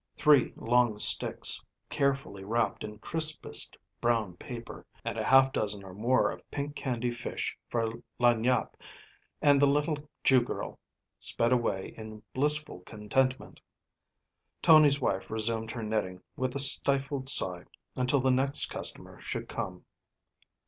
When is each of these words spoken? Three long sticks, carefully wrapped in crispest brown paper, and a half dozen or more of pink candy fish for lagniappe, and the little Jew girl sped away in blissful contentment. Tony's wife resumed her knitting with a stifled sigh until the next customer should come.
Three 0.17 0.51
long 0.55 0.97
sticks, 0.97 1.63
carefully 1.91 2.43
wrapped 2.43 2.83
in 2.83 2.97
crispest 2.97 3.77
brown 4.01 4.35
paper, 4.35 4.83
and 5.05 5.15
a 5.15 5.23
half 5.23 5.53
dozen 5.53 5.83
or 5.83 5.93
more 5.93 6.31
of 6.31 6.49
pink 6.49 6.75
candy 6.75 7.11
fish 7.11 7.55
for 7.69 8.01
lagniappe, 8.19 8.73
and 9.43 9.61
the 9.61 9.67
little 9.67 9.99
Jew 10.23 10.41
girl 10.41 10.79
sped 11.19 11.51
away 11.51 11.93
in 11.95 12.23
blissful 12.33 12.79
contentment. 12.79 13.61
Tony's 14.63 14.99
wife 14.99 15.29
resumed 15.29 15.69
her 15.69 15.83
knitting 15.83 16.23
with 16.35 16.55
a 16.55 16.59
stifled 16.59 17.29
sigh 17.29 17.65
until 17.95 18.21
the 18.21 18.31
next 18.31 18.71
customer 18.71 19.21
should 19.21 19.47
come. 19.47 19.85